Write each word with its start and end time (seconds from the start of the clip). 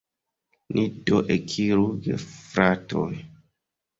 Ni 0.77 0.85
do 1.09 1.19
ekiru, 1.35 1.85
gefratoj! 2.07 3.11